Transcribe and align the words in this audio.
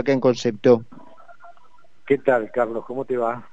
acá 0.00 0.12
en 0.12 0.20
Concepto. 0.20 0.84
¿Qué 2.06 2.18
tal, 2.18 2.50
Carlos? 2.50 2.84
¿Cómo 2.86 3.04
te 3.04 3.16
va? 3.16 3.48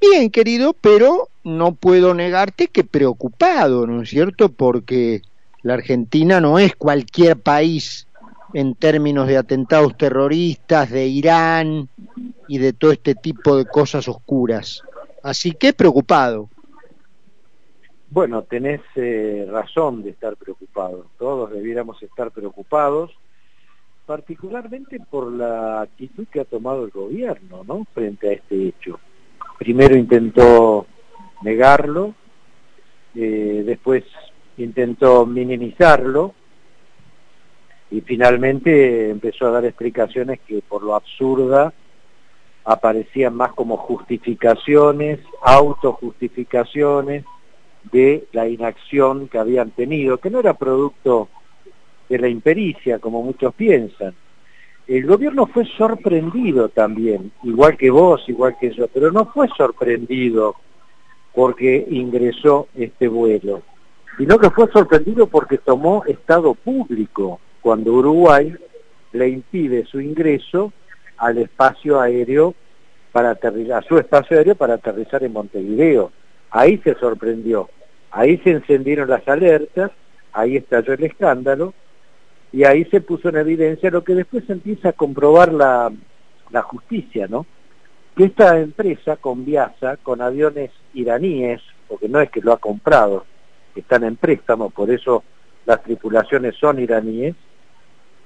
Bien, 0.00 0.30
querido, 0.30 0.74
pero 0.80 1.28
no 1.42 1.74
puedo 1.74 2.14
negarte 2.14 2.68
que 2.68 2.84
preocupado, 2.84 3.86
¿no 3.86 4.02
es 4.02 4.10
cierto? 4.10 4.48
Porque 4.48 5.22
la 5.62 5.74
Argentina 5.74 6.40
no 6.40 6.58
es 6.58 6.76
cualquier 6.76 7.36
país 7.36 8.06
en 8.54 8.74
términos 8.74 9.26
de 9.26 9.36
atentados 9.36 9.96
terroristas, 9.96 10.90
de 10.90 11.06
Irán 11.06 11.88
y 12.46 12.58
de 12.58 12.72
todo 12.72 12.92
este 12.92 13.14
tipo 13.14 13.56
de 13.56 13.66
cosas 13.66 14.08
oscuras. 14.08 14.82
Así 15.22 15.52
que 15.52 15.72
preocupado. 15.72 16.48
Bueno, 18.10 18.42
tenés 18.42 18.80
eh, 18.94 19.46
razón 19.50 20.02
de 20.02 20.10
estar 20.10 20.36
preocupado. 20.36 21.06
Todos 21.18 21.52
debiéramos 21.52 22.02
estar 22.02 22.30
preocupados, 22.30 23.10
particularmente 24.08 24.98
por 25.00 25.30
la 25.30 25.82
actitud 25.82 26.26
que 26.32 26.40
ha 26.40 26.46
tomado 26.46 26.82
el 26.86 26.90
gobierno, 26.90 27.62
¿no? 27.62 27.86
Frente 27.92 28.30
a 28.30 28.32
este 28.32 28.68
hecho. 28.68 28.98
Primero 29.58 29.94
intentó 29.98 30.86
negarlo, 31.42 32.14
eh, 33.14 33.62
después 33.66 34.04
intentó 34.56 35.26
minimizarlo 35.26 36.32
y 37.90 38.00
finalmente 38.00 39.10
empezó 39.10 39.46
a 39.46 39.50
dar 39.50 39.66
explicaciones 39.66 40.40
que 40.40 40.62
por 40.62 40.82
lo 40.82 40.94
absurda 40.94 41.74
aparecían 42.64 43.34
más 43.34 43.52
como 43.52 43.76
justificaciones, 43.76 45.20
autojustificaciones 45.42 47.26
de 47.92 48.26
la 48.32 48.48
inacción 48.48 49.28
que 49.28 49.36
habían 49.36 49.70
tenido, 49.72 50.16
que 50.16 50.30
no 50.30 50.40
era 50.40 50.54
producto 50.54 51.28
de 52.08 52.18
la 52.18 52.28
impericia, 52.28 52.98
como 52.98 53.22
muchos 53.22 53.54
piensan. 53.54 54.14
El 54.86 55.06
gobierno 55.06 55.46
fue 55.46 55.66
sorprendido 55.76 56.70
también, 56.70 57.30
igual 57.42 57.76
que 57.76 57.90
vos, 57.90 58.26
igual 58.26 58.56
que 58.58 58.70
yo, 58.70 58.88
pero 58.88 59.12
no 59.12 59.26
fue 59.26 59.46
sorprendido 59.56 60.54
porque 61.34 61.86
ingresó 61.90 62.68
este 62.74 63.06
vuelo, 63.06 63.62
sino 64.16 64.38
que 64.38 64.48
fue 64.50 64.66
sorprendido 64.72 65.26
porque 65.26 65.58
tomó 65.58 66.04
estado 66.06 66.54
público 66.54 67.38
cuando 67.60 67.92
Uruguay 67.92 68.54
le 69.12 69.28
impide 69.28 69.84
su 69.84 70.00
ingreso 70.00 70.72
al 71.18 71.36
espacio 71.36 72.00
aéreo 72.00 72.54
para 73.12 73.30
aterrizar, 73.30 73.84
a 73.84 73.86
su 73.86 73.98
espacio 73.98 74.38
aéreo 74.38 74.54
para 74.54 74.74
aterrizar 74.74 75.22
en 75.22 75.34
Montevideo. 75.34 76.12
Ahí 76.50 76.78
se 76.78 76.94
sorprendió, 76.94 77.68
ahí 78.10 78.38
se 78.38 78.52
encendieron 78.52 79.10
las 79.10 79.26
alertas, 79.28 79.90
ahí 80.32 80.56
estalló 80.56 80.94
el 80.94 81.04
escándalo 81.04 81.74
y 82.52 82.64
ahí 82.64 82.84
se 82.86 83.00
puso 83.00 83.28
en 83.28 83.36
evidencia 83.36 83.90
lo 83.90 84.04
que 84.04 84.14
después 84.14 84.48
empieza 84.48 84.90
a 84.90 84.92
comprobar 84.94 85.52
la, 85.52 85.92
la 86.50 86.62
justicia, 86.62 87.26
¿no? 87.28 87.46
Que 88.16 88.24
esta 88.24 88.58
empresa 88.58 89.16
con 89.16 89.44
Viasa, 89.44 89.96
con 89.98 90.20
aviones 90.20 90.70
iraníes, 90.94 91.60
porque 91.86 92.08
no 92.08 92.20
es 92.20 92.30
que 92.30 92.40
lo 92.40 92.52
ha 92.52 92.58
comprado, 92.58 93.24
están 93.74 94.04
en 94.04 94.16
préstamo, 94.16 94.70
por 94.70 94.90
eso 94.90 95.22
las 95.66 95.82
tripulaciones 95.82 96.56
son 96.56 96.78
iraníes, 96.78 97.36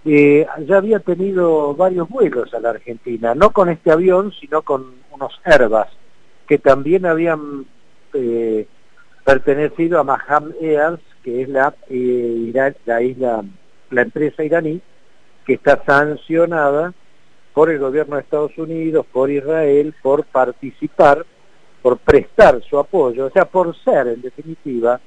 eh, 0.04 0.46
ya 0.66 0.78
había 0.78 0.98
tenido 0.98 1.74
varios 1.74 2.08
vuelos 2.08 2.52
a 2.54 2.60
la 2.60 2.70
Argentina, 2.70 3.34
no 3.34 3.50
con 3.50 3.68
este 3.68 3.90
avión, 3.90 4.32
sino 4.32 4.62
con 4.62 4.94
unos 5.12 5.40
Airbus, 5.44 5.86
que 6.46 6.58
también 6.58 7.06
habían 7.06 7.66
eh, 8.14 8.66
pertenecido 9.24 10.00
a 10.00 10.04
Maham 10.04 10.52
Air, 10.60 10.98
que 11.22 11.42
es 11.42 11.48
la, 11.48 11.74
eh, 11.88 12.74
la 12.84 13.02
isla, 13.02 13.44
la 13.92 14.02
empresa 14.02 14.44
iraní, 14.44 14.80
que 15.44 15.54
está 15.54 15.82
sancionada 15.84 16.92
por 17.52 17.70
el 17.70 17.78
gobierno 17.78 18.16
de 18.16 18.22
Estados 18.22 18.56
Unidos, 18.56 19.06
por 19.12 19.30
Israel, 19.30 19.94
por 20.02 20.24
participar, 20.24 21.24
por 21.82 21.98
prestar 21.98 22.62
su 22.62 22.78
apoyo, 22.78 23.26
o 23.26 23.30
sea, 23.30 23.44
por 23.44 23.76
ser, 23.82 24.08
en 24.08 24.22
definitiva, 24.22 25.00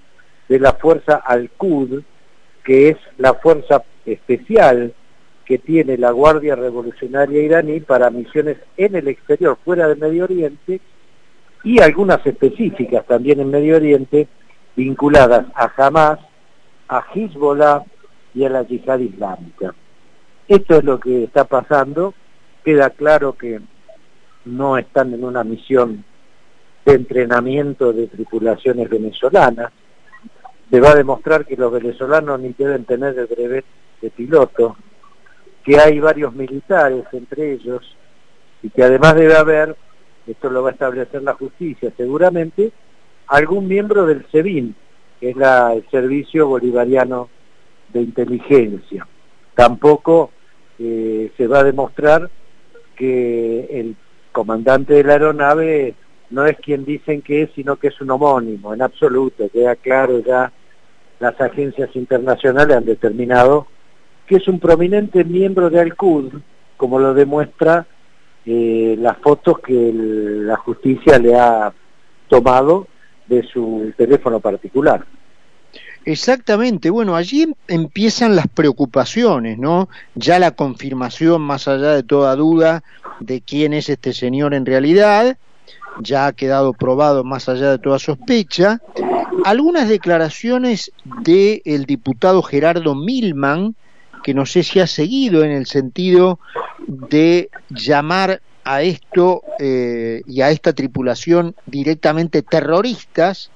de 0.47 0.59
la 0.59 0.73
fuerza 0.73 1.15
Al-Qud, 1.15 2.03
que 2.63 2.89
es 2.89 2.97
la 3.17 3.33
fuerza 3.33 3.83
especial 4.05 4.93
que 5.45 5.57
tiene 5.59 5.97
la 5.97 6.11
Guardia 6.11 6.55
Revolucionaria 6.55 7.41
iraní 7.41 7.79
para 7.79 8.09
misiones 8.09 8.57
en 8.77 8.95
el 8.95 9.07
exterior, 9.07 9.57
fuera 9.63 9.87
del 9.87 9.97
Medio 9.97 10.25
Oriente, 10.25 10.81
y 11.63 11.81
algunas 11.81 12.25
específicas 12.25 13.05
también 13.05 13.39
en 13.39 13.49
Medio 13.49 13.77
Oriente, 13.77 14.27
vinculadas 14.75 15.45
a 15.55 15.71
Hamas, 15.77 16.19
a 16.87 17.03
Hezbollah 17.13 17.83
y 18.35 18.43
a 18.43 18.49
la 18.49 18.63
yihad 18.63 18.99
islámica. 18.99 19.73
Esto 20.47 20.75
es 20.75 20.83
lo 20.83 20.99
que 20.99 21.23
está 21.23 21.45
pasando, 21.45 22.13
queda 22.63 22.91
claro 22.91 23.33
que 23.33 23.61
no 24.43 24.77
están 24.77 25.13
en 25.13 25.23
una 25.23 25.43
misión 25.43 26.03
de 26.85 26.93
entrenamiento 26.93 27.93
de 27.93 28.07
tripulaciones 28.07 28.89
venezolanas, 28.89 29.71
se 30.69 30.79
va 30.79 30.91
a 30.91 30.95
demostrar 30.95 31.45
que 31.45 31.55
los 31.55 31.71
venezolanos 31.71 32.39
ni 32.39 32.53
deben 32.53 32.85
tener 32.85 33.17
el 33.17 33.27
brevet 33.27 33.65
de 34.01 34.09
piloto, 34.11 34.75
que 35.63 35.79
hay 35.79 35.99
varios 35.99 36.33
militares 36.33 37.05
entre 37.11 37.53
ellos 37.53 37.95
y 38.61 38.69
que 38.69 38.83
además 38.83 39.15
debe 39.15 39.35
haber, 39.35 39.75
esto 40.27 40.49
lo 40.49 40.61
va 40.61 40.69
a 40.69 40.73
establecer 40.73 41.23
la 41.23 41.33
justicia 41.33 41.91
seguramente, 41.97 42.71
algún 43.27 43.67
miembro 43.67 44.05
del 44.05 44.25
SEBIN, 44.31 44.75
que 45.19 45.31
es 45.31 45.37
el 45.37 45.89
Servicio 45.89 46.47
Bolivariano 46.47 47.29
de 47.95 48.01
Inteligencia. 48.01 49.07
Tampoco 49.55 50.31
eh, 50.77 51.31
se 51.37 51.47
va 51.47 51.59
a 51.59 51.63
demostrar 51.63 52.29
que 52.95 53.67
el 53.71 53.95
comandante 54.31 54.95
de 54.95 55.03
la 55.03 55.13
aeronave 55.13 55.95
no 56.29 56.45
es 56.45 56.57
quien 56.57 56.83
dicen 56.83 57.21
que 57.21 57.43
es, 57.43 57.49
sino 57.55 57.77
que 57.77 57.87
es 57.87 58.01
un 58.01 58.11
homónimo, 58.11 58.73
en 58.73 58.81
absoluto, 58.81 59.47
queda 59.49 59.75
claro 59.77 60.19
ya, 60.19 60.51
las 61.19 61.39
agencias 61.39 61.95
internacionales 61.95 62.75
han 62.75 62.85
determinado 62.85 63.67
que 64.27 64.37
es 64.37 64.47
un 64.47 64.59
prominente 64.59 65.23
miembro 65.23 65.69
de 65.69 65.79
Al-Qud, 65.79 66.33
como 66.75 66.99
lo 66.99 67.13
demuestra 67.13 67.85
eh, 68.45 68.95
las 68.99 69.17
fotos 69.19 69.59
que 69.59 69.91
la 69.93 70.57
justicia 70.57 71.17
le 71.19 71.35
ha 71.35 71.71
tomado 72.27 72.87
de 73.27 73.43
su 73.43 73.93
teléfono 73.95 74.39
particular. 74.39 75.05
Exactamente, 76.05 76.91
bueno, 76.91 77.15
allí 77.15 77.43
em, 77.43 77.53
empiezan 77.67 78.35
las 78.35 78.47
preocupaciones, 78.47 79.57
¿no? 79.57 79.89
Ya 80.13 80.37
la 80.37 80.51
confirmación, 80.51 81.41
más 81.41 81.67
allá 81.67 81.91
de 81.91 82.03
toda 82.03 82.35
duda, 82.35 82.83
de 83.19 83.41
quién 83.41 83.73
es 83.73 83.89
este 83.89 84.13
señor 84.13 84.53
en 84.53 84.67
realidad, 84.67 85.37
ya 85.99 86.27
ha 86.27 86.33
quedado 86.33 86.73
probado 86.73 87.23
más 87.23 87.49
allá 87.49 87.71
de 87.71 87.79
toda 87.79 87.97
sospecha. 87.97 88.81
Algunas 89.45 89.89
declaraciones 89.89 90.91
del 91.21 91.85
diputado 91.85 92.43
Gerardo 92.43 92.93
Milman, 92.93 93.75
que 94.23 94.33
no 94.33 94.45
sé 94.45 94.63
si 94.63 94.79
ha 94.79 94.87
seguido 94.87 95.43
en 95.43 95.51
el 95.51 95.65
sentido 95.65 96.39
de 96.87 97.49
llamar 97.69 98.41
a 98.63 98.81
esto 98.81 99.43
eh, 99.59 100.21
y 100.27 100.41
a 100.41 100.49
esta 100.51 100.73
tripulación 100.73 101.55
directamente 101.65 102.41
terroristas, 102.41 103.51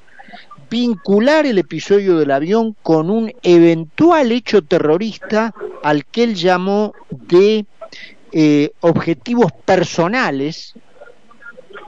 vincular 0.69 1.45
el 1.45 1.57
episodio 1.57 2.17
del 2.17 2.31
avión 2.31 2.75
con 2.83 3.09
un 3.09 3.33
eventual 3.43 4.31
hecho 4.31 4.61
terrorista 4.61 5.53
al 5.83 6.05
que 6.05 6.23
él 6.23 6.35
llamó 6.35 6.93
de 7.09 7.65
eh, 8.31 8.71
objetivos 8.81 9.51
personales. 9.65 10.73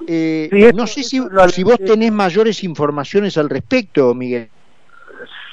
Eh, 0.08 0.72
no 0.74 0.88
sé 0.88 1.04
si, 1.04 1.22
si 1.50 1.64
vos 1.64 1.78
tenés 1.78 2.12
mayores 2.12 2.64
informaciones 2.64 3.38
al 3.38 3.50
respecto, 3.50 4.14
Miguel. 4.14 4.50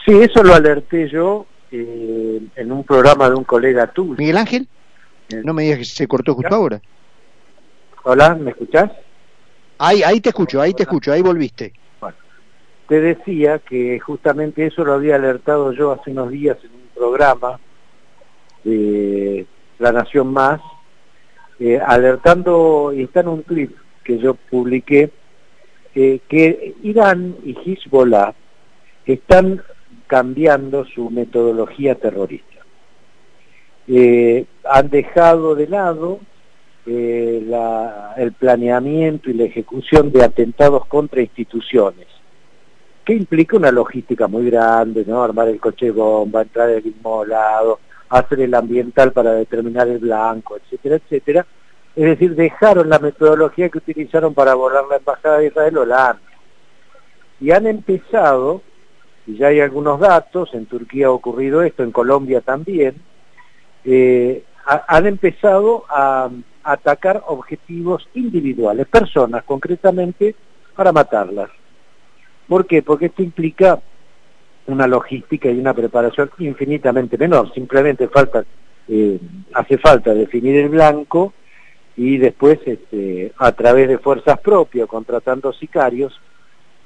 Sí, 0.06 0.12
eso 0.14 0.42
lo 0.42 0.54
alerté 0.54 1.08
yo 1.08 1.46
eh, 1.70 2.40
en 2.56 2.72
un 2.72 2.82
programa 2.84 3.28
de 3.28 3.36
un 3.36 3.44
colega 3.44 3.86
tuyo. 3.86 4.14
Miguel 4.16 4.38
Ángel, 4.38 4.68
no 5.44 5.52
me 5.52 5.64
digas 5.64 5.78
que 5.78 5.84
se 5.84 6.08
cortó 6.08 6.34
justo 6.34 6.54
ahora. 6.54 6.81
Hola, 8.04 8.34
¿me 8.34 8.50
escuchás? 8.50 8.90
Ahí, 9.76 10.02
ahí 10.02 10.20
te 10.20 10.31
escucho, 10.31 10.60
ahí 10.60 10.72
te 10.72 10.84
escucho, 10.84 11.12
ahí 11.12 11.20
volviste. 11.20 11.74
Te 12.88 13.00
decía 13.00 13.58
que 13.58 14.00
justamente 14.00 14.67
eso 14.67 14.85
lo 14.85 14.94
había 14.94 15.17
alertado 15.17 15.73
yo 15.73 15.93
hace 15.93 16.11
unos 16.11 16.31
días 16.31 16.56
en 16.64 16.70
un 16.70 16.88
programa 16.94 17.61
de 18.64 19.46
La 19.79 19.93
Nación 19.93 20.32
Más, 20.32 20.61
eh, 21.61 21.79
alertando, 21.85 22.93
y 22.94 23.02
está 23.02 23.20
en 23.20 23.29
un 23.29 23.43
clip 23.43 23.76
que 24.02 24.19
yo 24.19 24.35
publiqué, 24.35 25.11
que 25.94 26.75
Irán 26.85 27.37
y 27.44 27.56
Hezbollah 27.58 28.32
están 29.05 29.62
cambiando 30.06 30.84
su 30.84 31.11
metodología 31.11 31.96
terrorista. 31.96 32.58
Eh, 33.87 34.44
han 34.64 34.91
dejado 34.91 35.55
de 35.55 35.67
lado 35.67 36.20
eh, 36.84 37.43
el 38.17 38.32
planeamiento 38.32 39.31
y 39.31 39.34
la 39.34 39.44
ejecución 39.44 40.12
de 40.12 40.25
atentados 40.25 40.87
contra 40.87 41.23
instituciones, 41.23 42.06
que 43.08 43.14
implica 43.14 43.56
una 43.56 43.72
logística 43.72 44.28
muy 44.28 44.50
grande, 44.50 45.02
¿no? 45.06 45.22
Armar 45.22 45.49
el 45.49 45.58
coche 45.58 45.90
bomba, 45.90 46.43
entrar 46.43 46.69
el 46.69 46.84
mismo 46.84 47.25
lado, 47.25 47.81
hacer 48.10 48.40
el 48.40 48.52
ambiental 48.52 49.12
para 49.12 49.32
determinar 49.32 49.88
el 49.88 49.96
blanco, 49.96 50.58
etcétera, 50.58 50.96
etcétera. 50.96 51.46
Es 51.96 52.05
decir, 52.05 52.34
dejaron 52.34 52.90
la 52.90 52.99
metodología 52.99 53.70
que 53.70 53.78
utilizaron 53.78 54.34
para 54.34 54.52
borrar 54.52 54.84
la 54.90 54.96
Embajada 54.96 55.38
de 55.38 55.46
Israel 55.46 55.78
o 55.78 55.87
la 55.87 56.10
ANA. 56.10 56.20
Y 57.40 57.50
han 57.50 57.66
empezado, 57.66 58.60
y 59.26 59.38
ya 59.38 59.46
hay 59.46 59.60
algunos 59.60 59.99
datos, 60.00 60.52
en 60.52 60.66
Turquía 60.66 61.06
ha 61.06 61.10
ocurrido 61.10 61.62
esto, 61.62 61.84
en 61.84 61.93
Colombia 61.93 62.43
también, 62.43 62.96
eh, 63.84 64.44
han 64.66 65.06
empezado 65.06 65.84
a, 65.88 66.28
atacar 66.62 67.22
objetivos 67.26 68.06
individuales, 68.12 68.87
personas 68.87 69.44
concretamente, 69.44 70.34
para 70.76 70.93
matarlas. 70.93 71.49
¿Por 72.48 72.66
qué? 72.66 72.82
Porque 72.82 73.06
esto 73.06 73.22
implica 73.22 73.80
una 74.66 74.86
logística 74.86 75.50
y 75.50 75.58
una 75.58 75.74
preparación 75.74 76.30
infinitamente 76.38 77.18
menor. 77.18 77.52
Simplemente 77.52 78.08
falta, 78.08 78.44
eh, 78.88 79.18
hace 79.52 79.78
falta 79.78 80.14
definir 80.14 80.56
el 80.56 80.68
blanco 80.70 81.32
y 81.96 82.16
después 82.16 82.60
este, 82.64 83.32
a 83.38 83.52
través 83.52 83.88
de 83.88 83.98
fuerzas 83.98 84.38
propias, 84.40 84.88
contratando 84.88 85.52
sicarios, 85.52 86.18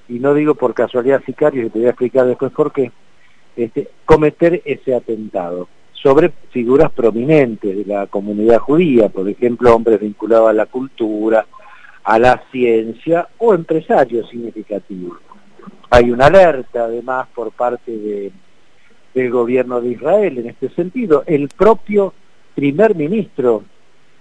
y 0.09 0.15
no 0.19 0.35
digo 0.35 0.55
por 0.55 0.75
casualidad 0.75 1.23
sicarios, 1.25 1.67
y 1.67 1.71
te 1.71 1.79
voy 1.79 1.87
a 1.87 1.91
explicar 1.91 2.27
después 2.27 2.51
por 2.53 2.73
qué, 2.73 2.91
este, 3.57 3.89
cometer 4.05 4.63
ese 4.65 4.95
atentado 4.95 5.69
sobre 5.93 6.33
figuras 6.51 6.91
prominentes 6.91 7.77
de 7.77 7.85
la 7.85 8.07
comunidad 8.07 8.59
judía, 8.59 9.09
por 9.09 9.29
ejemplo, 9.29 9.75
hombres 9.75 10.01
vinculados 10.01 10.49
a 10.49 10.55
la 10.55 10.67
cultura, 10.67 11.47
a 12.05 12.19
la 12.19 12.43
ciencia 12.51 13.29
o 13.39 13.55
empresarios 13.55 14.29
significativos. 14.29 15.19
Hay 15.95 16.11
una 16.11 16.27
alerta 16.27 16.85
además 16.85 17.29
por 17.35 17.53
parte 17.53 17.93
de, 17.93 18.33
del 19.13 19.31
gobierno 19.31 19.79
de 19.83 19.91
Israel 19.91 20.39
en 20.39 20.49
este 20.49 20.71
sentido. 20.71 21.23
El 21.27 21.49
propio 21.49 22.15
primer 22.55 22.95
ministro 22.95 23.65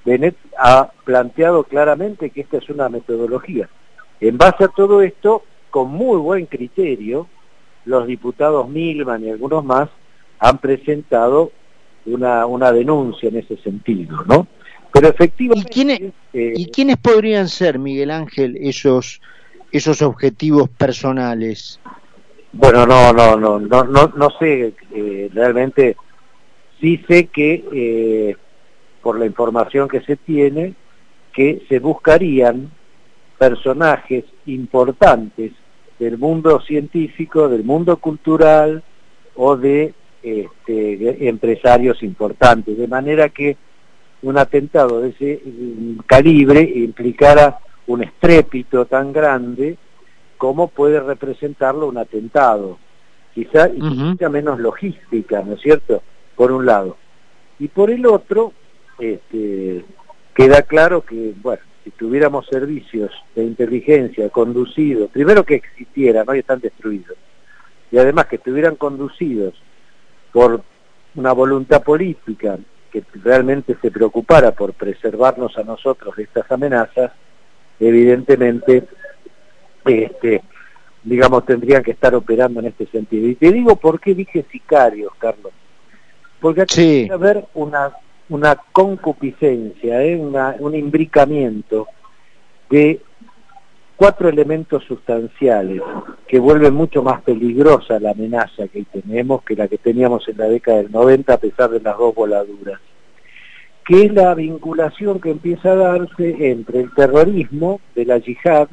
Bennett 0.04 0.36
ha 0.60 0.92
planteado 1.06 1.64
claramente 1.64 2.30
que 2.30 2.42
esta 2.42 2.58
es 2.58 2.70
una 2.70 2.90
metodología. 2.90 3.70
En 4.20 4.38
base 4.38 4.66
a 4.66 4.68
todo 4.68 5.02
esto, 5.02 5.44
con 5.70 5.92
muy 5.92 6.18
buen 6.18 6.46
criterio, 6.46 7.30
los 7.86 8.06
diputados 8.06 8.68
Milman 8.68 9.24
y 9.24 9.30
algunos 9.30 9.64
más 9.64 9.88
han 10.40 10.58
presentado 10.58 11.54
una, 12.06 12.48
una 12.48 12.74
denuncia 12.74 13.30
en 13.30 13.38
ese 13.38 13.56
sentido, 13.56 14.26
¿no? 14.28 14.46
Pero 14.92 15.08
efectivamente... 15.08 15.70
¿Y 15.70 15.74
quiénes, 15.74 16.00
eh, 16.34 16.54
¿Y 16.54 16.66
quiénes 16.70 16.98
podrían 16.98 17.48
ser, 17.48 17.80
Miguel 17.80 18.12
Ángel, 18.12 18.58
esos, 18.60 19.22
esos 19.72 20.02
objetivos 20.02 20.70
personales? 20.70 21.80
Bueno, 22.54 22.86
no, 22.86 23.14
no, 23.14 23.38
no, 23.38 23.60
no, 23.60 23.84
no, 23.84 24.14
no 24.16 24.30
sé, 24.38 24.74
eh, 24.94 25.30
realmente 25.34 25.96
sí 26.80 27.02
sé 27.08 27.28
que, 27.28 27.64
eh, 27.72 28.36
por 29.02 29.18
la 29.18 29.26
información 29.26 29.88
que 29.88 30.02
se 30.02 30.18
tiene, 30.18 30.74
que 31.34 31.64
se 31.70 31.80
buscarían 31.80 32.70
personajes 33.38 34.26
importantes 34.46 35.54
del 35.98 36.18
mundo 36.18 36.60
científico, 36.62 37.48
del 37.48 37.64
mundo 37.64 37.98
cultural 37.98 38.84
o 39.36 39.56
de 39.56 39.94
este, 40.22 41.28
empresarios 41.30 42.04
importantes, 42.04 42.78
de 42.78 42.88
manera 42.88 43.30
que 43.30 43.56
un 44.24 44.38
atentado 44.38 45.02
de 45.02 45.10
ese 45.10 45.42
calibre 46.06 46.62
implicara 46.62 47.60
un 47.92 48.04
estrépito 48.04 48.86
tan 48.86 49.12
grande 49.12 49.78
como 50.38 50.70
puede 50.70 51.00
representarlo 51.00 51.88
un 51.88 51.98
atentado, 51.98 52.80
quizá 53.34 53.70
y 53.70 53.82
menos 54.30 54.60
logística, 54.60 55.42
¿no 55.44 55.54
es 55.54 55.62
cierto? 55.62 56.02
Por 56.36 56.52
un 56.52 56.66
lado. 56.66 56.98
Y 57.60 57.68
por 57.68 57.92
el 57.92 58.06
otro, 58.08 58.54
este, 58.98 59.86
queda 60.34 60.64
claro 60.64 61.02
que, 61.06 61.34
bueno, 61.42 61.62
si 61.84 61.92
tuviéramos 61.92 62.48
servicios 62.48 63.12
de 63.36 63.44
inteligencia 63.44 64.30
conducidos, 64.30 65.12
primero 65.12 65.44
que 65.44 65.56
existieran, 65.56 66.26
¿no? 66.26 66.34
están 66.34 66.60
destruidos, 66.60 67.18
y 67.92 67.98
además 67.98 68.26
que 68.28 68.38
estuvieran 68.38 68.76
conducidos 68.78 69.54
por 70.32 70.64
una 71.16 71.34
voluntad 71.34 71.84
política 71.84 72.58
que 72.92 73.04
realmente 73.24 73.78
se 73.82 73.92
preocupara 73.92 74.52
por 74.52 74.74
preservarnos 74.74 75.58
a 75.58 75.64
nosotros 75.64 76.16
de 76.16 76.24
estas 76.24 76.52
amenazas, 76.52 77.12
evidentemente, 77.88 78.84
este, 79.86 80.42
digamos, 81.04 81.46
tendrían 81.46 81.84
que 81.84 81.92
estar 81.92 82.14
operando 82.16 82.60
en 82.60 82.68
este 82.68 82.86
sentido. 82.88 83.28
Y 83.28 83.36
te 83.36 83.52
digo 83.52 83.76
por 83.76 84.00
qué 84.00 84.14
dije 84.14 84.46
sicarios, 84.52 85.12
Carlos. 85.18 85.52
Porque 86.40 86.62
aquí 86.62 86.76
sí. 86.76 87.06
que 87.08 87.14
haber 87.14 87.46
una, 87.54 87.92
una 88.30 88.56
concupiscencia, 88.72 90.04
¿eh? 90.04 90.16
un 90.16 90.76
imbricamiento 90.76 91.88
de 92.70 93.02
cuatro 94.02 94.30
elementos 94.30 94.84
sustanciales 94.86 95.82
que 96.28 96.40
vuelven 96.40 96.74
mucho 96.74 97.04
más 97.04 97.22
peligrosa 97.22 98.00
la 98.00 98.12
amenaza 98.12 98.68
que 98.68 98.84
tenemos 98.86 99.44
que 99.44 99.56
la 99.56 99.68
que 99.68 99.78
teníamos 99.78 100.28
en 100.28 100.38
la 100.38 100.46
década 100.46 100.78
del 100.78 100.92
90 100.92 101.32
a 101.32 101.38
pesar 101.38 101.70
de 101.70 101.82
las 101.82 101.96
dos 101.98 102.16
voladuras, 102.16 102.80
que 103.92 104.06
es 104.06 104.14
la 104.14 104.34
vinculación 104.36 105.20
que 105.20 105.32
empieza 105.32 105.74
a 105.74 105.76
darse 105.76 106.50
entre 106.50 106.80
el 106.80 106.94
terrorismo 106.94 107.82
de 107.94 108.06
la 108.06 108.20
yihad, 108.20 108.70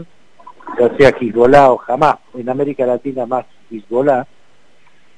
ya 0.79 0.97
sea 0.97 1.09
Hezbollah 1.09 1.73
o 1.73 1.79
jamás, 1.79 2.19
en 2.35 2.49
América 2.49 2.87
Latina 2.87 3.27
más 3.27 3.45
Hezbollah, 3.69 4.29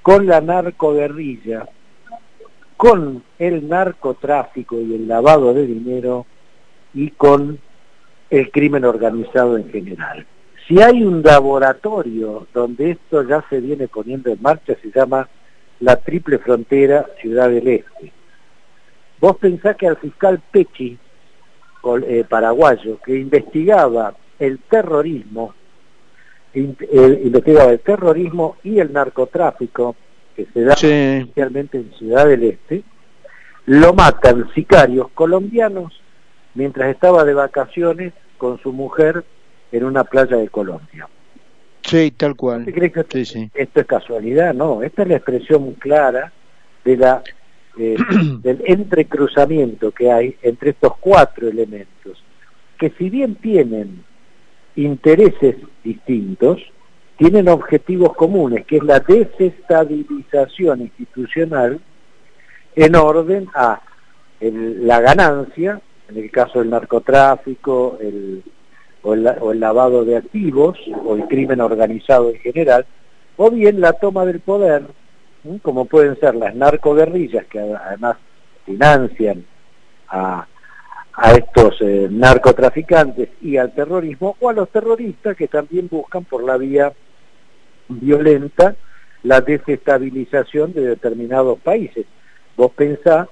con 0.00 0.26
la 0.26 0.41
narcoguerrilla, 0.41 1.69
con 2.79 3.23
el 3.38 3.69
narcotráfico 3.69 4.81
y 4.81 4.94
el 4.94 5.06
lavado 5.06 5.52
de 5.52 5.67
dinero 5.67 6.25
y 6.94 7.11
con 7.11 7.58
el 8.31 8.50
crimen 8.50 8.87
organizado 8.87 9.58
en 9.58 9.70
general. 9.70 10.26
Si 10.67 10.81
hay 10.81 11.02
un 11.02 11.23
laboratorio 11.23 12.47
donde 12.55 12.93
esto 12.93 13.23
ya 13.29 13.44
se 13.50 13.61
viene 13.61 13.87
poniendo 13.87 14.31
en 14.31 14.41
marcha, 14.41 14.75
se 14.81 14.91
llama 14.91 15.29
la 15.81 15.97
Triple 15.97 16.38
Frontera 16.38 17.05
Ciudad 17.20 17.50
del 17.50 17.69
Este. 17.69 18.20
Vos 19.21 19.37
pensás 19.37 19.77
que 19.77 19.87
al 19.87 19.97
fiscal 19.97 20.41
Pechi, 20.51 20.99
eh, 22.07 22.25
paraguayo, 22.29 22.99
que 23.05 23.19
investigaba 23.19 24.15
el 24.39 24.59
terrorismo, 24.61 25.55
investigaba 26.55 27.73
el 27.73 27.81
terrorismo 27.81 28.57
y 28.65 28.81
el 28.81 28.93
narcotráfico, 28.93 29.95
que 30.35 30.47
se 30.47 30.63
da 30.63 30.73
especialmente 30.73 31.79
en 31.79 31.93
Ciudad 31.93 32.27
del 32.27 32.45
Este, 32.45 32.83
lo 33.67 33.93
matan 33.93 34.51
sicarios 34.55 35.09
colombianos 35.13 36.01
mientras 36.55 36.91
estaba 36.91 37.25
de 37.25 37.35
vacaciones 37.35 38.12
con 38.39 38.59
su 38.61 38.73
mujer 38.73 39.25
en 39.71 39.85
una 39.85 40.05
playa 40.05 40.37
de 40.37 40.49
Colombia. 40.49 41.09
Sí, 41.83 42.11
tal 42.17 42.37
cual. 42.37 42.65
crees 42.65 42.93
que 42.93 43.50
esto 43.55 43.81
es 43.81 43.87
casualidad? 43.87 44.55
No, 44.55 44.83
esta 44.83 45.03
es 45.03 45.09
la 45.09 45.17
expresión 45.17 45.73
clara 45.75 46.33
de 46.85 46.97
la 46.97 47.23
eh, 47.79 47.97
del 48.43 48.62
entrecruzamiento 48.67 49.93
que 49.93 50.11
hay 50.11 50.37
entre 50.43 50.71
estos 50.71 50.97
cuatro 50.99 51.49
elementos, 51.49 52.23
que 52.79 52.91
si 52.99 53.11
bien 53.11 53.35
tienen 53.37 54.05
intereses 54.77 55.57
distintos, 55.85 56.59
tienen 57.17 57.49
objetivos 57.49 58.15
comunes, 58.15 58.65
que 58.67 58.79
es 58.79 58.83
la 58.83 59.00
desestabilización 59.00 60.81
institucional 60.81 61.81
en 62.75 62.97
orden 62.97 63.49
a 63.55 63.83
la 64.41 65.00
ganancia 65.00 65.81
en 66.11 66.25
el 66.25 66.31
caso 66.31 66.59
del 66.59 66.71
narcotráfico 66.71 67.99
el, 68.00 68.43
o, 69.03 69.15
el, 69.15 69.61
lavado 69.61 70.05
de 70.05 70.17
activos 70.17 70.79
o 71.05 71.17
el 71.17 71.27
crimen 71.27 71.61
organizado 71.61 72.31
en 72.31 72.37
general, 72.37 72.87
o 73.37 73.50
bien 73.50 73.81
la 73.81 73.95
toma 73.95 74.25
del 74.27 74.41
poder, 74.41 74.83
como 75.62 75.85
pueden 75.87 76.18
ser 76.20 76.35
las 76.35 76.54
narcoguerrillas 76.54 77.47
que 77.47 77.59
además 77.59 78.16
financian 78.64 79.44
a, 80.09 80.47
a 81.14 81.32
estos 81.32 81.76
eh, 81.80 82.09
narcotraficantes 82.11 83.30
y 83.40 83.56
al 83.56 83.73
terrorismo, 83.73 84.37
o 84.40 84.49
a 84.49 84.52
los 84.52 84.68
terroristas 84.70 85.37
que 85.37 85.49
también 85.49 85.88
buscan 85.90 86.25
por 86.25 86.42
la 86.44 86.56
vía 86.56 86.92
violenta 87.88 88.75
la 89.23 89.40
desestabilización 89.40 90.73
de 90.73 90.82
determinados 90.82 91.59
países. 91.61 92.06
Vos 92.56 92.73
pensás 92.73 93.28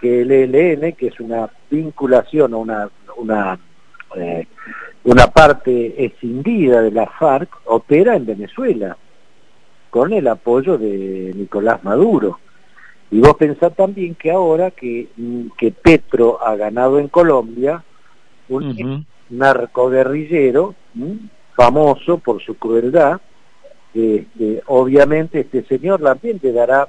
que 0.00 0.22
el 0.22 0.30
ELN, 0.30 0.92
que 0.92 1.08
es 1.08 1.18
una 1.20 1.50
vinculación 1.70 2.54
o 2.54 2.58
una, 2.58 2.88
una, 3.16 3.58
eh, 4.16 4.46
una 5.04 5.26
parte 5.28 6.04
escindida 6.04 6.82
de 6.82 6.92
la 6.92 7.06
FARC, 7.06 7.48
opera 7.64 8.14
en 8.14 8.26
Venezuela, 8.26 8.96
con 9.94 10.12
el 10.12 10.26
apoyo 10.26 10.76
de 10.76 11.30
Nicolás 11.36 11.84
Maduro. 11.84 12.40
Y 13.12 13.20
vos 13.20 13.36
pensás 13.36 13.76
también 13.76 14.16
que 14.16 14.32
ahora 14.32 14.72
que, 14.72 15.06
que 15.56 15.70
Petro 15.70 16.44
ha 16.44 16.56
ganado 16.56 16.98
en 16.98 17.06
Colombia, 17.06 17.84
un 18.48 19.06
narcoguerrillero 19.30 20.74
famoso 21.54 22.18
por 22.18 22.42
su 22.42 22.56
crueldad, 22.56 23.20
este, 23.94 24.64
obviamente 24.66 25.38
este 25.38 25.62
señor 25.62 26.02
también 26.02 26.40
te 26.40 26.50
dará 26.50 26.88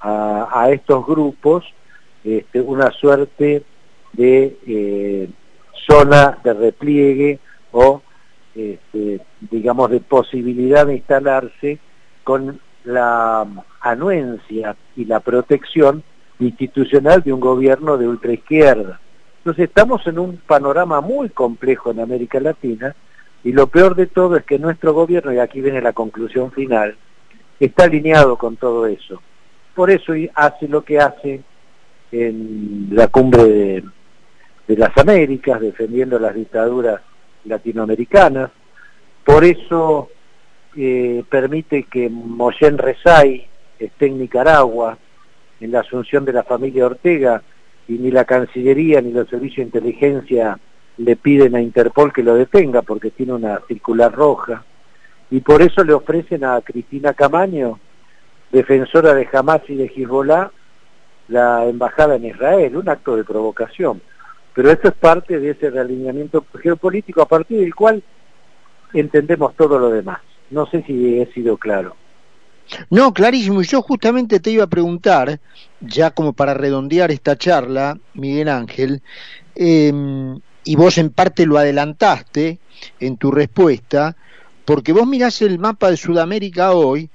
a, 0.00 0.68
estos 0.70 1.04
grupos 1.04 1.64
este, 2.22 2.60
una 2.60 2.92
suerte 2.92 3.64
de 4.12 4.56
eh, 4.68 5.28
zona 5.90 6.38
de 6.44 6.54
repliegue 6.54 7.40
o 7.72 8.02
este, 8.54 9.20
digamos 9.50 9.90
de 9.90 9.98
posibilidad 9.98 10.86
de 10.86 10.94
instalarse 10.94 11.80
con 12.26 12.58
la 12.82 13.46
anuencia 13.80 14.74
y 14.96 15.04
la 15.04 15.20
protección 15.20 16.02
institucional 16.40 17.22
de 17.22 17.32
un 17.32 17.38
gobierno 17.38 17.96
de 17.96 18.08
ultraizquierda. 18.08 18.98
Entonces 19.38 19.68
estamos 19.68 20.04
en 20.08 20.18
un 20.18 20.38
panorama 20.38 21.00
muy 21.00 21.28
complejo 21.28 21.92
en 21.92 22.00
América 22.00 22.40
Latina 22.40 22.96
y 23.44 23.52
lo 23.52 23.68
peor 23.68 23.94
de 23.94 24.08
todo 24.08 24.34
es 24.34 24.44
que 24.44 24.58
nuestro 24.58 24.92
gobierno, 24.92 25.32
y 25.32 25.38
aquí 25.38 25.60
viene 25.60 25.80
la 25.80 25.92
conclusión 25.92 26.50
final, 26.50 26.96
está 27.60 27.84
alineado 27.84 28.36
con 28.36 28.56
todo 28.56 28.86
eso. 28.86 29.22
Por 29.72 29.92
eso 29.92 30.14
hace 30.34 30.66
lo 30.66 30.82
que 30.82 30.98
hace 30.98 31.42
en 32.10 32.88
la 32.90 33.06
cumbre 33.06 33.44
de, 34.66 34.76
las 34.76 34.98
Américas, 34.98 35.60
defendiendo 35.60 36.18
las 36.18 36.34
dictaduras 36.34 37.00
latinoamericanas. 37.44 38.50
Por 39.24 39.44
eso 39.44 40.08
eh, 40.76 41.24
permite 41.28 41.84
que 41.84 42.08
Moyen 42.08 42.78
Rezai 42.78 43.46
esté 43.78 44.06
en 44.06 44.18
Nicaragua, 44.18 44.98
en 45.60 45.72
la 45.72 45.80
asunción 45.80 46.24
de 46.24 46.32
la 46.32 46.42
familia 46.42 46.86
Ortega, 46.86 47.42
y 47.88 47.94
ni 47.94 48.10
la 48.10 48.24
Cancillería 48.24 49.00
ni 49.00 49.12
los 49.12 49.28
servicios 49.28 49.58
de 49.58 49.78
inteligencia 49.78 50.58
le 50.98 51.16
piden 51.16 51.54
a 51.54 51.60
Interpol 51.60 52.12
que 52.12 52.22
lo 52.22 52.34
detenga 52.34 52.82
porque 52.82 53.10
tiene 53.10 53.32
una 53.32 53.60
circular 53.68 54.12
roja. 54.12 54.64
Y 55.30 55.40
por 55.40 55.62
eso 55.62 55.84
le 55.84 55.92
ofrecen 55.92 56.44
a 56.44 56.60
Cristina 56.60 57.14
Camaño, 57.14 57.78
defensora 58.50 59.14
de 59.14 59.28
Hamas 59.32 59.62
y 59.68 59.76
de 59.76 59.92
Hezbollah, 59.94 60.50
la 61.28 61.64
embajada 61.66 62.16
en 62.16 62.26
Israel, 62.26 62.76
un 62.76 62.88
acto 62.88 63.16
de 63.16 63.24
provocación. 63.24 64.00
Pero 64.54 64.70
esto 64.70 64.88
es 64.88 64.94
parte 64.94 65.38
de 65.38 65.50
ese 65.50 65.70
realineamiento 65.70 66.44
geopolítico 66.62 67.22
a 67.22 67.28
partir 67.28 67.60
del 67.60 67.74
cual 67.74 68.02
entendemos 68.92 69.54
todo 69.54 69.78
lo 69.78 69.90
demás. 69.90 70.20
No 70.50 70.66
sé 70.66 70.82
si 70.86 71.20
he 71.20 71.26
sido 71.32 71.56
claro. 71.56 71.96
No, 72.90 73.12
clarísimo. 73.12 73.62
Y 73.62 73.66
yo 73.66 73.82
justamente 73.82 74.40
te 74.40 74.50
iba 74.50 74.64
a 74.64 74.68
preguntar, 74.68 75.40
ya 75.80 76.10
como 76.10 76.32
para 76.32 76.54
redondear 76.54 77.10
esta 77.10 77.36
charla, 77.36 77.98
Miguel 78.14 78.48
Ángel, 78.48 79.02
em, 79.54 80.38
y 80.64 80.76
vos 80.76 80.98
en 80.98 81.10
parte 81.10 81.46
lo 81.46 81.58
adelantaste 81.58 82.58
en 83.00 83.16
tu 83.16 83.30
respuesta, 83.30 84.16
porque 84.64 84.92
vos 84.92 85.06
mirás 85.06 85.42
el 85.42 85.58
mapa 85.58 85.90
de 85.90 85.96
Sudamérica 85.96 86.72
hoy 86.72 87.08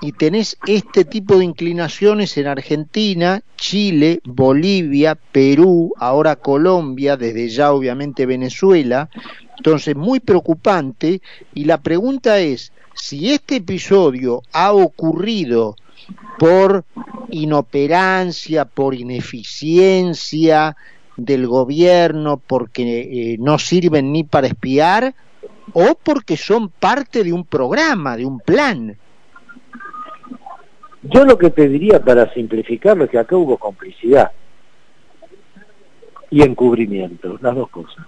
y 0.00 0.12
tenés 0.12 0.58
este 0.66 1.04
tipo 1.04 1.38
de 1.38 1.44
inclinaciones 1.44 2.36
en 2.36 2.46
Argentina, 2.46 3.42
Chile, 3.56 4.20
Bolivia, 4.24 5.14
Perú, 5.14 5.94
ahora 5.96 6.36
Colombia, 6.36 7.16
desde 7.16 7.48
ya 7.48 7.72
obviamente 7.72 8.26
Venezuela. 8.26 9.08
Entonces, 9.56 9.96
muy 9.96 10.20
preocupante. 10.20 11.22
Y 11.54 11.64
la 11.64 11.78
pregunta 11.78 12.38
es, 12.38 12.72
si 12.94 13.32
este 13.32 13.56
episodio 13.56 14.42
ha 14.52 14.72
ocurrido 14.72 15.76
por 16.38 16.84
inoperancia, 17.30 18.66
por 18.66 18.94
ineficiencia 18.94 20.76
del 21.16 21.46
gobierno, 21.46 22.36
porque 22.36 23.32
eh, 23.32 23.36
no 23.38 23.58
sirven 23.58 24.12
ni 24.12 24.24
para 24.24 24.48
espiar, 24.48 25.14
o 25.72 25.98
porque 26.02 26.36
son 26.36 26.68
parte 26.68 27.24
de 27.24 27.32
un 27.32 27.44
programa, 27.44 28.16
de 28.16 28.26
un 28.26 28.40
plan. 28.40 28.98
Yo 31.10 31.24
lo 31.24 31.38
que 31.38 31.50
te 31.50 31.68
diría 31.68 32.00
para 32.00 32.32
simplificarlo 32.32 33.04
es 33.04 33.10
que 33.10 33.18
acá 33.18 33.36
hubo 33.36 33.56
complicidad 33.58 34.32
y 36.30 36.42
encubrimiento, 36.42 37.38
las 37.40 37.54
dos 37.54 37.68
cosas. 37.70 38.04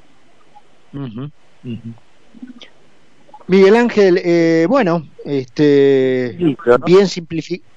Miguel 3.46 3.76
Ángel, 3.76 4.20
eh, 4.22 4.66
bueno, 4.68 5.08
este, 5.24 6.36
bien 6.84 7.06
simplificado. 7.06 7.68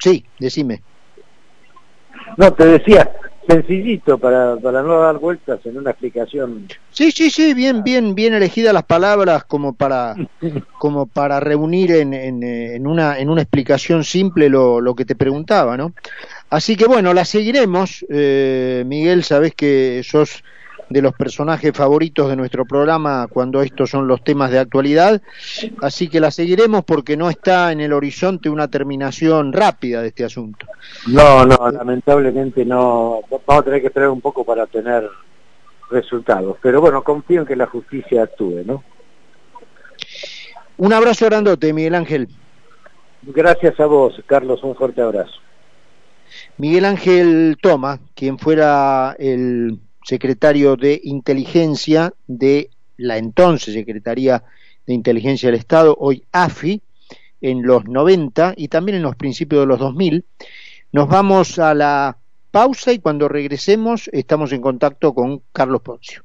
Sí, 0.00 0.24
decime. 0.38 0.82
No, 2.36 2.52
te 2.52 2.66
decía, 2.66 3.12
sencillito 3.46 4.18
para, 4.18 4.56
para 4.56 4.82
no 4.82 5.00
dar 5.00 5.18
vueltas 5.18 5.60
en 5.64 5.78
una 5.78 5.90
explicación. 5.90 6.68
Sí, 6.90 7.10
sí, 7.10 7.30
sí, 7.30 7.54
bien, 7.54 7.82
bien, 7.82 8.14
bien 8.14 8.34
elegidas 8.34 8.72
las 8.72 8.84
palabras 8.84 9.44
como 9.44 9.72
para, 9.72 10.14
como 10.78 11.06
para 11.06 11.40
reunir 11.40 11.92
en, 11.92 12.14
en, 12.14 12.42
en, 12.42 12.86
una, 12.86 13.18
en 13.18 13.28
una 13.28 13.42
explicación 13.42 14.04
simple 14.04 14.48
lo, 14.48 14.80
lo 14.80 14.94
que 14.94 15.04
te 15.04 15.14
preguntaba, 15.14 15.76
¿no? 15.76 15.92
Así 16.50 16.76
que 16.76 16.86
bueno, 16.86 17.14
la 17.14 17.24
seguiremos. 17.24 18.04
Eh, 18.10 18.84
Miguel, 18.86 19.24
sabes 19.24 19.54
que 19.54 20.02
sos 20.04 20.44
de 20.92 21.02
los 21.02 21.14
personajes 21.14 21.72
favoritos 21.72 22.28
de 22.28 22.36
nuestro 22.36 22.64
programa 22.64 23.26
cuando 23.28 23.62
estos 23.62 23.90
son 23.90 24.06
los 24.06 24.22
temas 24.22 24.50
de 24.50 24.58
actualidad. 24.58 25.22
Así 25.80 26.08
que 26.08 26.20
la 26.20 26.30
seguiremos 26.30 26.84
porque 26.84 27.16
no 27.16 27.30
está 27.30 27.72
en 27.72 27.80
el 27.80 27.92
horizonte 27.92 28.50
una 28.50 28.68
terminación 28.68 29.52
rápida 29.52 30.02
de 30.02 30.08
este 30.08 30.24
asunto. 30.24 30.66
No, 31.08 31.44
no, 31.44 31.70
lamentablemente 31.70 32.64
no. 32.64 33.20
Vamos 33.30 33.62
a 33.62 33.62
tener 33.62 33.80
que 33.80 33.88
esperar 33.88 34.10
un 34.10 34.20
poco 34.20 34.44
para 34.44 34.66
tener 34.66 35.08
resultados. 35.90 36.56
Pero 36.62 36.80
bueno, 36.80 37.02
confío 37.02 37.40
en 37.40 37.46
que 37.46 37.56
la 37.56 37.66
justicia 37.66 38.22
actúe, 38.22 38.62
¿no? 38.64 38.82
Un 40.78 40.92
abrazo 40.92 41.26
grandote, 41.26 41.72
Miguel 41.72 41.94
Ángel. 41.94 42.28
Gracias 43.22 43.78
a 43.78 43.86
vos, 43.86 44.20
Carlos, 44.26 44.64
un 44.64 44.74
fuerte 44.74 45.00
abrazo. 45.00 45.34
Miguel 46.56 46.84
Ángel 46.84 47.56
Toma, 47.60 48.00
quien 48.14 48.38
fuera 48.38 49.14
el 49.18 49.78
secretario 50.04 50.76
de 50.76 51.00
Inteligencia 51.04 52.12
de 52.26 52.70
la 52.96 53.18
entonces 53.18 53.74
Secretaría 53.74 54.44
de 54.86 54.94
Inteligencia 54.94 55.48
del 55.48 55.58
Estado, 55.58 55.96
hoy 55.98 56.24
AFI, 56.32 56.82
en 57.40 57.62
los 57.62 57.84
90 57.84 58.54
y 58.56 58.68
también 58.68 58.96
en 58.96 59.02
los 59.02 59.16
principios 59.16 59.62
de 59.62 59.66
los 59.66 59.78
2000. 59.78 60.24
Nos 60.92 61.08
vamos 61.08 61.58
a 61.58 61.74
la 61.74 62.18
pausa 62.50 62.92
y 62.92 62.98
cuando 62.98 63.28
regresemos 63.28 64.08
estamos 64.12 64.52
en 64.52 64.60
contacto 64.60 65.14
con 65.14 65.42
Carlos 65.52 65.82
Poncio. 65.82 66.22